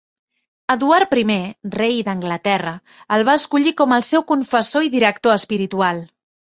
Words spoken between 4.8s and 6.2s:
i director espiritual.